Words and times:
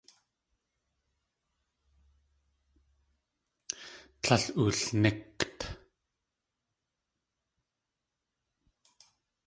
Tlél 4.21 4.45
oolníkt. 4.61 5.49